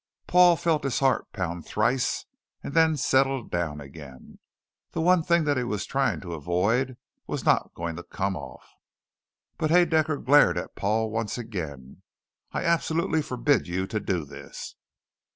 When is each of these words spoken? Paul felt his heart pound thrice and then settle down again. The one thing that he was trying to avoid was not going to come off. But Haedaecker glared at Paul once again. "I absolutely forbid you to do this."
Paul 0.25 0.55
felt 0.55 0.83
his 0.83 0.97
heart 0.97 1.31
pound 1.31 1.63
thrice 1.63 2.25
and 2.63 2.73
then 2.73 2.97
settle 2.97 3.43
down 3.43 3.79
again. 3.79 4.39
The 4.93 4.99
one 4.99 5.21
thing 5.21 5.43
that 5.43 5.57
he 5.57 5.63
was 5.63 5.85
trying 5.85 6.21
to 6.21 6.33
avoid 6.33 6.97
was 7.27 7.45
not 7.45 7.75
going 7.75 7.97
to 7.97 8.03
come 8.03 8.35
off. 8.35 8.67
But 9.59 9.69
Haedaecker 9.69 10.17
glared 10.25 10.57
at 10.57 10.73
Paul 10.75 11.11
once 11.11 11.37
again. 11.37 12.01
"I 12.51 12.63
absolutely 12.63 13.21
forbid 13.21 13.67
you 13.67 13.85
to 13.85 13.99
do 13.99 14.25
this." 14.25 14.73